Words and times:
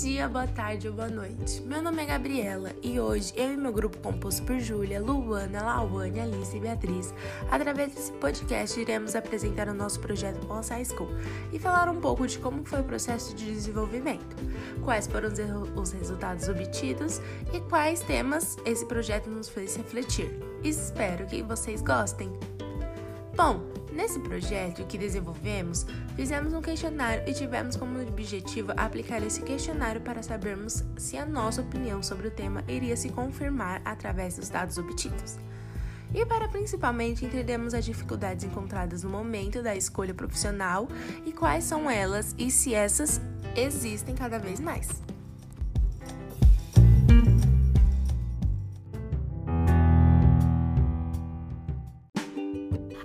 dia, 0.00 0.26
boa 0.26 0.46
tarde 0.46 0.88
ou 0.88 0.94
boa 0.94 1.10
noite. 1.10 1.60
Meu 1.60 1.82
nome 1.82 2.02
é 2.02 2.06
Gabriela 2.06 2.72
e 2.82 2.98
hoje 2.98 3.34
eu 3.36 3.52
e 3.52 3.56
meu 3.56 3.70
grupo 3.70 3.98
composto 3.98 4.42
por 4.44 4.58
Júlia, 4.58 4.98
Luana, 4.98 5.62
Lauane, 5.62 6.20
Alice 6.20 6.56
e 6.56 6.60
Beatriz, 6.60 7.12
através 7.50 7.92
desse 7.92 8.10
podcast 8.12 8.80
iremos 8.80 9.14
apresentar 9.14 9.68
o 9.68 9.74
nosso 9.74 10.00
projeto 10.00 10.46
Pós 10.46 10.70
High 10.70 10.86
School 10.86 11.10
e 11.52 11.58
falar 11.58 11.90
um 11.90 12.00
pouco 12.00 12.26
de 12.26 12.38
como 12.38 12.64
foi 12.64 12.80
o 12.80 12.84
processo 12.84 13.36
de 13.36 13.44
desenvolvimento, 13.44 14.36
quais 14.82 15.06
foram 15.06 15.28
os 15.76 15.92
resultados 15.92 16.48
obtidos 16.48 17.20
e 17.52 17.60
quais 17.68 18.00
temas 18.00 18.56
esse 18.64 18.86
projeto 18.86 19.28
nos 19.28 19.50
fez 19.50 19.76
refletir. 19.76 20.30
Espero 20.64 21.26
que 21.26 21.42
vocês 21.42 21.82
gostem. 21.82 22.32
Bom, 23.36 23.79
Nesse 23.92 24.20
projeto 24.20 24.86
que 24.86 24.96
desenvolvemos, 24.96 25.84
fizemos 26.14 26.52
um 26.52 26.62
questionário 26.62 27.24
e 27.26 27.32
tivemos 27.32 27.76
como 27.76 28.00
objetivo 28.00 28.72
aplicar 28.76 29.22
esse 29.22 29.42
questionário 29.42 30.00
para 30.00 30.22
sabermos 30.22 30.84
se 30.96 31.16
a 31.16 31.26
nossa 31.26 31.60
opinião 31.60 32.02
sobre 32.02 32.28
o 32.28 32.30
tema 32.30 32.64
iria 32.68 32.96
se 32.96 33.08
confirmar 33.08 33.82
através 33.84 34.36
dos 34.36 34.48
dados 34.48 34.78
obtidos. 34.78 35.38
E 36.14 36.24
para 36.26 36.48
principalmente 36.48 37.24
entendermos 37.24 37.74
as 37.74 37.84
dificuldades 37.84 38.44
encontradas 38.44 39.02
no 39.02 39.10
momento 39.10 39.62
da 39.62 39.76
escolha 39.76 40.14
profissional 40.14 40.88
e 41.24 41.32
quais 41.32 41.64
são 41.64 41.90
elas 41.90 42.34
e 42.38 42.50
se 42.50 42.74
essas 42.74 43.20
existem 43.56 44.14
cada 44.14 44.38
vez 44.38 44.58
mais. 44.60 44.88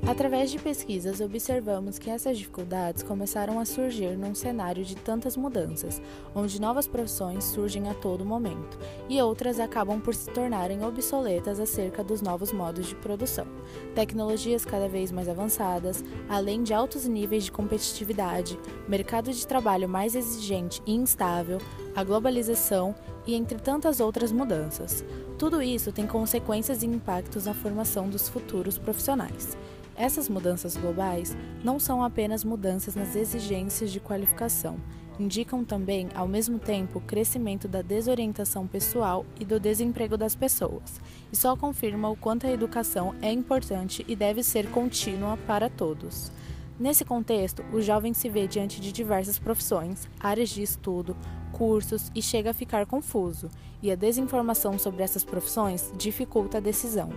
Através 0.04 0.52
de 0.52 0.60
pesquisas, 0.60 1.22
observamos 1.22 1.98
que 1.98 2.10
essas 2.10 2.38
dificuldades 2.38 3.02
começaram 3.02 3.60
a 3.60 3.66
surgir 3.66 4.18
num 4.18 4.36
cenário 4.36 4.84
de 4.84 4.96
tantas 4.96 5.38
mudanças, 5.38 6.02
onde 6.34 6.60
novas 6.62 6.86
profissões 6.86 7.44
surgem 7.44 7.90
a 7.90 7.94
todo 7.94 8.26
momento 8.26 8.78
e 9.10 9.20
outras 9.22 9.60
acabam 9.60 10.00
por 10.00 10.14
se 10.14 10.30
tornarem 10.30 10.84
obsoletas 10.84 11.60
acerca 11.60 12.04
dos 12.04 12.22
novos 12.22 12.52
modos 12.52 12.88
de 12.88 12.96
produção. 12.96 13.48
Tecnologias 13.96 14.66
cada 14.66 14.88
vez 14.88 15.12
mais 15.12 15.30
avançadas, 15.30 16.04
além 16.30 16.62
de 16.62 16.74
altos 16.74 17.06
níveis 17.06 17.46
de 17.46 17.52
competitividade, 17.52 18.60
mercado 18.88 19.32
de 19.32 19.48
trabalho 19.48 19.90
mais 19.90 20.14
exigente 20.16 20.82
e 20.86 20.94
instável, 20.94 21.60
a 21.96 22.04
globalização 22.04 22.94
e 23.26 23.34
entre 23.34 23.58
tantas 23.58 24.00
outras 24.00 24.32
mudanças. 24.32 25.04
Tudo 25.38 25.62
isso 25.62 25.92
tem 25.92 26.06
consequências 26.06 26.84
e 26.84 26.86
impactos 26.86 27.46
na 27.46 27.54
formação 27.54 28.08
dos 28.08 28.30
futuros 28.30 28.78
profissionais. 28.78 29.58
Essas 29.96 30.28
mudanças 30.28 30.76
globais 30.76 31.36
não 31.64 31.80
são 31.80 32.04
apenas 32.04 32.44
mudanças 32.44 32.96
nas 32.96 33.16
exigências 33.16 33.92
de 33.92 34.00
qualificação, 34.00 34.78
indicam 35.20 35.64
também, 35.64 36.10
ao 36.14 36.28
mesmo 36.28 36.60
tempo, 36.60 37.00
o 37.00 37.02
crescimento 37.02 37.68
da 37.68 37.82
desorientação 37.82 38.68
pessoal 38.68 39.26
e 39.40 39.46
do 39.46 39.60
desemprego 39.60 40.18
das 40.18 40.36
pessoas, 40.36 41.00
e 41.32 41.36
só 41.36 41.56
confirma 41.56 42.10
o 42.10 42.16
quanto 42.18 42.46
a 42.46 42.52
educação 42.52 43.16
é 43.22 43.32
importante 43.32 44.04
e 44.08 44.16
deve 44.16 44.44
ser 44.44 44.70
contínua 44.70 45.38
para 45.48 45.70
todos. 45.70 46.32
Nesse 46.78 47.06
contexto, 47.06 47.64
o 47.72 47.82
jovem 47.82 48.14
se 48.14 48.28
vê 48.28 48.48
diante 48.48 48.82
de 48.82 48.92
diversas 48.92 49.40
profissões, 49.40 50.10
áreas 50.20 50.50
de 50.50 50.62
estudo, 50.62 51.16
cursos 51.54 52.12
e 52.14 52.22
chega 52.22 52.50
a 52.50 52.54
ficar 52.54 52.86
confuso, 52.86 53.50
e 53.82 53.90
a 53.90 53.96
desinformação 53.96 54.78
sobre 54.78 55.04
essas 55.04 55.24
profissões 55.24 55.90
dificulta 55.98 56.58
a 56.58 56.62
decisão. 56.62 57.10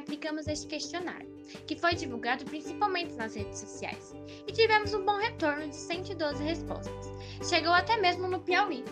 Aplicamos 0.00 0.48
este 0.48 0.66
questionário, 0.66 1.30
que 1.66 1.76
foi 1.76 1.94
divulgado 1.94 2.44
principalmente 2.46 3.14
nas 3.14 3.34
redes 3.34 3.58
sociais, 3.60 4.14
e 4.46 4.52
tivemos 4.52 4.92
um 4.94 5.04
bom 5.04 5.16
retorno 5.18 5.68
de 5.68 5.76
112 5.76 6.42
respostas. 6.42 7.12
Chegou 7.48 7.72
até 7.72 7.96
mesmo 7.96 8.26
no 8.26 8.40
Piauí, 8.40 8.82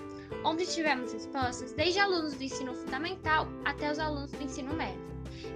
onde 0.45 0.67
tivemos 0.67 1.13
respostas 1.13 1.73
desde 1.73 1.99
alunos 1.99 2.35
do 2.35 2.45
ensino 2.45 2.75
fundamental 2.75 3.49
até 3.65 3.91
os 3.91 3.99
alunos 3.99 4.31
do 4.31 4.43
ensino 4.43 4.75
médio, 4.75 5.01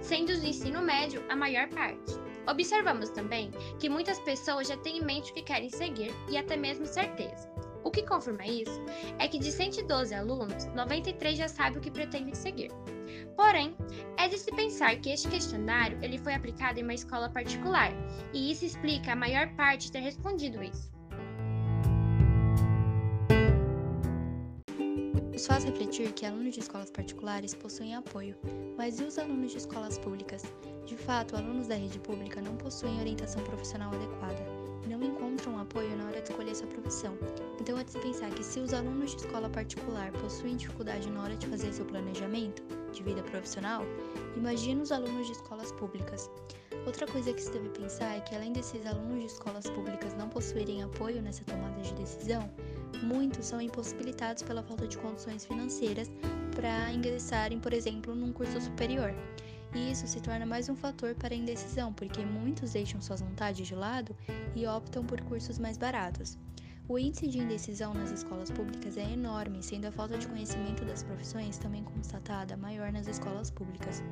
sendo 0.01 0.31
os 0.31 0.41
do 0.41 0.47
ensino 0.47 0.81
médio 0.81 1.23
a 1.29 1.35
maior 1.35 1.69
parte. 1.69 2.13
Observamos 2.47 3.09
também 3.09 3.51
que 3.79 3.87
muitas 3.87 4.19
pessoas 4.19 4.67
já 4.67 4.75
têm 4.77 4.97
em 4.97 5.05
mente 5.05 5.31
o 5.31 5.33
que 5.33 5.43
querem 5.43 5.69
seguir 5.69 6.11
e 6.29 6.37
até 6.37 6.57
mesmo 6.57 6.85
certeza. 6.85 7.49
O 7.83 7.91
que 7.91 8.03
confirma 8.03 8.45
isso 8.45 8.81
é 9.19 9.27
que 9.27 9.37
de 9.37 9.51
112 9.51 10.13
alunos, 10.13 10.65
93 10.73 11.37
já 11.37 11.47
sabem 11.47 11.79
o 11.79 11.81
que 11.81 11.91
pretendem 11.91 12.33
seguir. 12.33 12.71
Porém, 13.35 13.75
é 14.17 14.27
de 14.27 14.37
se 14.37 14.51
pensar 14.51 14.95
que 14.97 15.09
este 15.09 15.27
questionário 15.27 15.97
ele 16.01 16.17
foi 16.17 16.33
aplicado 16.33 16.79
em 16.79 16.83
uma 16.83 16.93
escola 16.93 17.29
particular, 17.29 17.91
e 18.33 18.51
isso 18.51 18.65
explica 18.65 19.11
a 19.11 19.15
maior 19.15 19.53
parte 19.55 19.91
ter 19.91 19.99
respondido 19.99 20.63
isso. 20.63 20.91
Nos 25.31 25.47
faz 25.47 25.65
refletir 25.65 26.13
que 26.13 26.25
alunos 26.25 26.53
de 26.53 26.61
escolas 26.61 26.89
particulares 26.89 27.53
possuem 27.53 27.95
apoio, 27.95 28.37
mas 28.77 28.99
e 28.99 29.03
os 29.03 29.17
alunos 29.17 29.51
de 29.51 29.57
escolas 29.57 29.97
públicas? 29.97 30.43
De 30.85 30.95
fato, 30.95 31.35
alunos 31.35 31.67
da 31.67 31.75
rede 31.75 31.99
pública 31.99 32.41
não 32.41 32.55
possuem 32.55 32.99
orientação 32.99 33.43
profissional 33.43 33.91
adequada 33.93 34.62
não 34.87 35.01
encontram 35.03 35.57
apoio 35.59 35.95
na 35.97 36.05
hora 36.05 36.21
de 36.21 36.29
escolher 36.29 36.55
sua 36.55 36.67
profissão. 36.67 37.17
Então 37.59 37.77
é 37.77 37.83
de 37.83 37.91
se 37.91 37.99
pensar 37.99 38.29
que 38.31 38.43
se 38.43 38.59
os 38.59 38.73
alunos 38.73 39.11
de 39.11 39.17
escola 39.17 39.49
particular 39.49 40.11
possuem 40.13 40.55
dificuldade 40.55 41.09
na 41.09 41.23
hora 41.23 41.35
de 41.35 41.47
fazer 41.47 41.73
seu 41.73 41.85
planejamento, 41.85 42.63
de 42.91 43.03
vida 43.03 43.23
profissional, 43.23 43.83
imagina 44.35 44.83
os 44.83 44.91
alunos 44.91 45.27
de 45.27 45.33
escolas 45.33 45.71
públicas. 45.73 46.29
Outra 46.85 47.07
coisa 47.07 47.33
que 47.33 47.41
se 47.41 47.51
deve 47.51 47.69
pensar 47.69 48.17
é 48.17 48.19
que, 48.19 48.35
além 48.35 48.51
desses 48.51 48.85
alunos 48.85 49.19
de 49.19 49.25
escolas 49.27 49.69
públicas 49.69 50.13
não 50.15 50.27
possuírem 50.27 50.83
apoio 50.83 51.21
nessa 51.21 51.43
tomada 51.45 51.81
de 51.81 51.93
decisão, 51.93 52.49
muitos 53.01 53.45
são 53.45 53.61
impossibilitados 53.61 54.43
pela 54.43 54.61
falta 54.61 54.87
de 54.87 54.97
condições 54.97 55.45
financeiras 55.45 56.11
para 56.55 56.91
ingressarem, 56.91 57.59
por 57.59 57.73
exemplo, 57.73 58.13
num 58.13 58.33
curso 58.33 58.59
superior. 58.59 59.13
E 59.75 59.91
isso 59.91 60.07
se 60.07 60.21
torna 60.21 60.45
mais 60.45 60.69
um 60.69 60.75
fator 60.75 61.15
para 61.15 61.33
a 61.33 61.37
indecisão, 61.37 61.91
porque 61.91 62.23
muitos 62.23 62.73
deixam 62.73 63.01
suas 63.01 63.21
vontades 63.21 63.67
de 63.67 63.75
lado 63.75 64.15
e 64.55 64.67
optam 64.67 65.03
por 65.03 65.19
cursos 65.21 65.57
mais 65.57 65.77
baratos. 65.77 66.37
O 66.87 66.99
índice 66.99 67.27
de 67.27 67.39
indecisão 67.39 67.93
nas 67.93 68.11
escolas 68.11 68.51
públicas 68.51 68.97
é 68.97 69.09
enorme, 69.09 69.63
sendo 69.63 69.85
a 69.85 69.91
falta 69.91 70.17
de 70.17 70.27
conhecimento 70.27 70.83
das 70.83 71.01
profissões 71.01 71.57
também 71.57 71.81
constatada 71.81 72.57
maior 72.57 72.91
nas 72.91 73.07
escolas 73.07 73.49
públicas, 73.49 74.03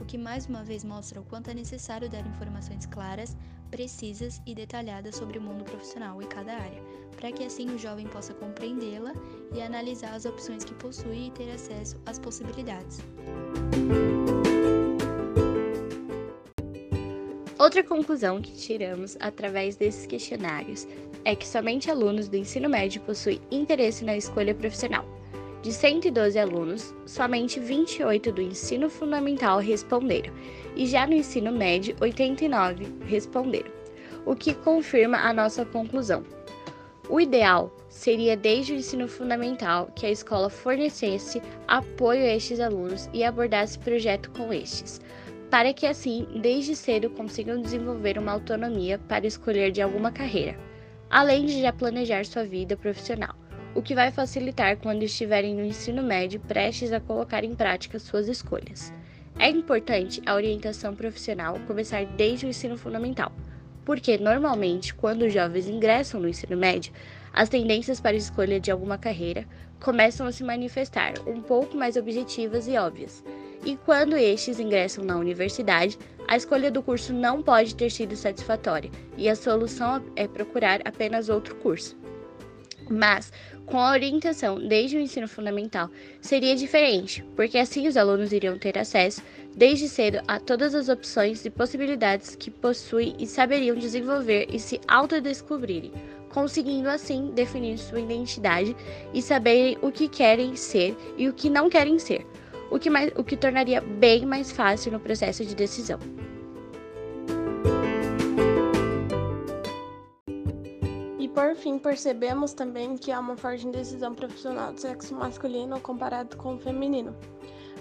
o 0.00 0.04
que 0.04 0.16
mais 0.16 0.46
uma 0.46 0.62
vez 0.62 0.84
mostra 0.84 1.20
o 1.20 1.24
quanto 1.24 1.50
é 1.50 1.54
necessário 1.54 2.08
dar 2.08 2.24
informações 2.24 2.86
claras, 2.86 3.36
precisas 3.68 4.40
e 4.46 4.54
detalhadas 4.54 5.16
sobre 5.16 5.38
o 5.38 5.42
mundo 5.42 5.64
profissional 5.64 6.22
e 6.22 6.26
cada 6.26 6.54
área, 6.54 6.82
para 7.16 7.32
que 7.32 7.42
assim 7.42 7.68
o 7.74 7.78
jovem 7.78 8.06
possa 8.06 8.32
compreendê-la 8.32 9.12
e 9.52 9.60
analisar 9.60 10.14
as 10.14 10.24
opções 10.24 10.62
que 10.62 10.74
possui 10.74 11.26
e 11.26 11.30
ter 11.32 11.50
acesso 11.50 12.00
às 12.06 12.18
possibilidades. 12.20 13.00
Outra 17.60 17.84
conclusão 17.84 18.40
que 18.40 18.52
tiramos 18.52 19.18
através 19.20 19.76
desses 19.76 20.06
questionários 20.06 20.88
é 21.26 21.36
que 21.36 21.46
somente 21.46 21.90
alunos 21.90 22.26
do 22.26 22.34
ensino 22.38 22.70
médio 22.70 23.02
possuem 23.02 23.38
interesse 23.50 24.02
na 24.02 24.16
escolha 24.16 24.54
profissional. 24.54 25.04
De 25.60 25.70
112 25.70 26.38
alunos, 26.38 26.94
somente 27.04 27.60
28 27.60 28.32
do 28.32 28.40
ensino 28.40 28.88
fundamental 28.88 29.58
responderam, 29.58 30.32
e 30.74 30.86
já 30.86 31.06
no 31.06 31.12
ensino 31.12 31.52
médio, 31.52 31.94
89 32.00 32.86
responderam, 33.04 33.70
o 34.24 34.34
que 34.34 34.54
confirma 34.54 35.18
a 35.18 35.30
nossa 35.30 35.62
conclusão. 35.66 36.24
O 37.10 37.20
ideal 37.20 37.70
seria, 37.90 38.38
desde 38.38 38.72
o 38.72 38.76
ensino 38.76 39.06
fundamental, 39.06 39.92
que 39.94 40.06
a 40.06 40.10
escola 40.10 40.48
fornecesse 40.48 41.42
apoio 41.68 42.22
a 42.22 42.34
estes 42.36 42.58
alunos 42.58 43.10
e 43.12 43.22
abordasse 43.22 43.78
projeto 43.78 44.30
com 44.30 44.50
estes 44.50 44.98
para 45.50 45.72
que 45.72 45.84
assim, 45.84 46.28
desde 46.40 46.76
cedo, 46.76 47.10
consigam 47.10 47.60
desenvolver 47.60 48.16
uma 48.16 48.30
autonomia 48.30 49.00
para 49.08 49.26
escolher 49.26 49.72
de 49.72 49.82
alguma 49.82 50.12
carreira, 50.12 50.56
além 51.10 51.44
de 51.44 51.60
já 51.60 51.72
planejar 51.72 52.24
sua 52.24 52.44
vida 52.44 52.76
profissional, 52.76 53.34
o 53.74 53.82
que 53.82 53.92
vai 53.92 54.12
facilitar 54.12 54.76
quando 54.76 55.02
estiverem 55.02 55.56
no 55.56 55.64
ensino 55.64 56.04
médio 56.04 56.38
prestes 56.38 56.92
a 56.92 57.00
colocar 57.00 57.42
em 57.42 57.56
prática 57.56 57.98
suas 57.98 58.28
escolhas. 58.28 58.94
É 59.40 59.50
importante 59.50 60.22
a 60.24 60.36
orientação 60.36 60.94
profissional 60.94 61.58
começar 61.66 62.06
desde 62.06 62.46
o 62.46 62.48
ensino 62.48 62.78
fundamental, 62.78 63.32
porque 63.84 64.18
normalmente, 64.18 64.94
quando 64.94 65.22
os 65.22 65.32
jovens 65.32 65.68
ingressam 65.68 66.20
no 66.20 66.28
ensino 66.28 66.56
médio, 66.56 66.92
as 67.32 67.48
tendências 67.48 68.00
para 68.00 68.16
escolha 68.16 68.60
de 68.60 68.70
alguma 68.70 68.98
carreira 68.98 69.44
começam 69.80 70.28
a 70.28 70.32
se 70.32 70.44
manifestar 70.44 71.14
um 71.26 71.40
pouco 71.40 71.76
mais 71.76 71.96
objetivas 71.96 72.68
e 72.68 72.76
óbvias 72.76 73.24
e 73.64 73.76
quando 73.76 74.16
estes 74.16 74.58
ingressam 74.58 75.04
na 75.04 75.16
universidade, 75.16 75.98
a 76.26 76.36
escolha 76.36 76.70
do 76.70 76.82
curso 76.82 77.12
não 77.12 77.42
pode 77.42 77.74
ter 77.74 77.90
sido 77.90 78.16
satisfatória 78.16 78.90
e 79.16 79.28
a 79.28 79.34
solução 79.34 80.02
é 80.16 80.26
procurar 80.28 80.80
apenas 80.84 81.28
outro 81.28 81.54
curso. 81.56 81.96
Mas, 82.88 83.32
com 83.66 83.78
a 83.78 83.92
orientação 83.92 84.58
desde 84.58 84.96
o 84.96 85.00
ensino 85.00 85.28
fundamental, 85.28 85.88
seria 86.20 86.56
diferente, 86.56 87.24
porque 87.36 87.56
assim 87.56 87.86
os 87.86 87.96
alunos 87.96 88.32
iriam 88.32 88.58
ter 88.58 88.76
acesso, 88.76 89.22
desde 89.56 89.88
cedo, 89.88 90.20
a 90.26 90.40
todas 90.40 90.74
as 90.74 90.88
opções 90.88 91.44
e 91.44 91.50
possibilidades 91.50 92.34
que 92.34 92.50
possuem 92.50 93.14
e 93.18 93.26
saberiam 93.26 93.76
desenvolver 93.76 94.48
e 94.52 94.58
se 94.58 94.80
autodescobrirem, 94.88 95.92
conseguindo 96.30 96.88
assim 96.88 97.30
definir 97.32 97.78
sua 97.78 98.00
identidade 98.00 98.74
e 99.14 99.22
saber 99.22 99.78
o 99.82 99.92
que 99.92 100.08
querem 100.08 100.56
ser 100.56 100.96
e 101.16 101.28
o 101.28 101.32
que 101.32 101.48
não 101.48 101.70
querem 101.70 101.98
ser, 101.98 102.26
o 102.70 102.78
que, 102.78 102.88
mais, 102.88 103.12
o 103.16 103.24
que 103.24 103.36
tornaria 103.36 103.80
bem 103.80 104.24
mais 104.24 104.50
fácil 104.50 104.92
no 104.92 105.00
processo 105.00 105.44
de 105.44 105.54
decisão. 105.54 105.98
E 111.18 111.28
por 111.28 111.54
fim, 111.56 111.78
percebemos 111.78 112.52
também 112.52 112.96
que 112.96 113.10
há 113.10 113.20
uma 113.20 113.36
forte 113.36 113.66
indecisão 113.66 114.14
profissional 114.14 114.72
do 114.72 114.80
sexo 114.80 115.14
masculino 115.14 115.80
comparado 115.80 116.36
com 116.36 116.54
o 116.54 116.58
feminino. 116.58 117.14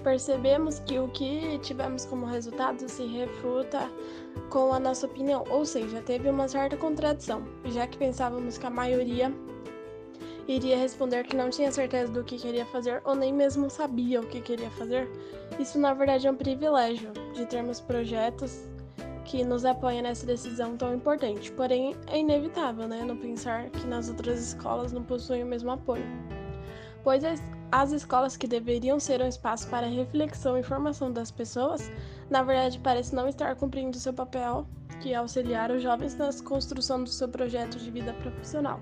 Percebemos 0.03 0.79
que 0.79 0.97
o 0.97 1.09
que 1.09 1.59
tivemos 1.59 2.05
como 2.05 2.25
resultado 2.25 2.87
se 2.87 3.05
refuta 3.05 3.89
com 4.49 4.73
a 4.73 4.79
nossa 4.79 5.05
opinião, 5.05 5.43
ou 5.49 5.65
seja, 5.65 6.01
teve 6.01 6.29
uma 6.29 6.47
certa 6.47 6.77
contradição, 6.77 7.43
já 7.65 7.85
que 7.85 7.97
pensávamos 7.97 8.57
que 8.57 8.65
a 8.65 8.69
maioria 8.69 9.33
iria 10.53 10.77
responder 10.77 11.23
que 11.25 11.35
não 11.35 11.49
tinha 11.49 11.71
certeza 11.71 12.11
do 12.11 12.23
que 12.23 12.37
queria 12.37 12.65
fazer 12.65 13.01
ou 13.05 13.15
nem 13.15 13.31
mesmo 13.31 13.69
sabia 13.69 14.19
o 14.19 14.25
que 14.25 14.41
queria 14.41 14.69
fazer. 14.71 15.07
Isso, 15.59 15.77
na 15.79 15.93
verdade, 15.93 16.27
é 16.27 16.31
um 16.31 16.35
privilégio 16.35 17.11
de 17.33 17.45
termos 17.45 17.79
projetos 17.79 18.67
que 19.25 19.43
nos 19.43 19.63
apoiam 19.63 20.01
nessa 20.01 20.25
decisão 20.25 20.75
tão 20.75 20.95
importante. 20.95 21.51
Porém, 21.51 21.95
é 22.07 22.17
inevitável, 22.17 22.87
né, 22.87 23.03
não 23.03 23.15
pensar 23.15 23.69
que 23.69 23.85
nas 23.85 24.09
outras 24.09 24.41
escolas 24.41 24.91
não 24.91 25.03
possuem 25.03 25.43
o 25.43 25.45
mesmo 25.45 25.69
apoio. 25.69 26.05
Pois 27.03 27.23
as 27.71 27.91
escolas 27.91 28.35
que 28.35 28.47
deveriam 28.47 28.99
ser 28.99 29.21
um 29.21 29.27
espaço 29.27 29.67
para 29.69 29.85
reflexão 29.85 30.57
e 30.57 30.63
formação 30.63 31.11
das 31.11 31.29
pessoas, 31.29 31.91
na 32.27 32.41
verdade 32.41 32.79
parecem 32.79 33.15
não 33.15 33.29
estar 33.29 33.55
cumprindo 33.55 33.97
seu 33.97 34.13
papel, 34.13 34.65
que 34.99 35.13
é 35.13 35.15
auxiliar 35.15 35.69
os 35.69 35.83
jovens 35.83 36.15
na 36.15 36.29
construção 36.43 37.03
do 37.03 37.09
seu 37.09 37.29
projeto 37.29 37.77
de 37.77 37.91
vida 37.91 38.13
profissional. 38.13 38.79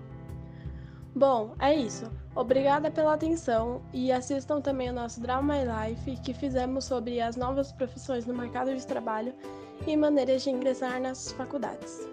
Bom, 1.17 1.55
é 1.57 1.73
isso. 1.73 2.05
Obrigada 2.35 2.91
pela 2.91 3.15
atenção 3.15 3.81
e 3.91 4.11
assistam 4.11 4.61
também 4.61 4.91
o 4.91 4.93
nosso 4.93 5.19
Drama 5.19 5.55
My 5.55 5.89
Life 5.89 6.15
que 6.17 6.31
fizemos 6.31 6.85
sobre 6.85 7.19
as 7.19 7.35
novas 7.35 7.71
profissões 7.71 8.27
no 8.27 8.35
mercado 8.35 8.75
de 8.75 8.85
trabalho 8.85 9.33
e 9.87 9.97
maneiras 9.97 10.43
de 10.43 10.51
ingressar 10.51 11.01
nas 11.01 11.31
faculdades. 11.31 12.07